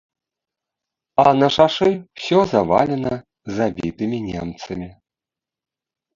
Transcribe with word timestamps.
А 1.23 1.33
на 1.41 1.49
шашы 1.55 1.89
ўсё 1.97 2.39
завалена 2.55 3.13
забітымі 3.59 4.17
немцамі. 4.29 4.89